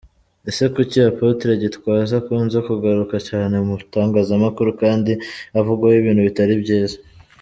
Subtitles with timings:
[0.49, 5.11] Ese kuki Apotre Gitwaza akunze kugaruka cyane mu Itangazamakuru kandi
[5.59, 6.97] avugwaho ibintu bitari byiza?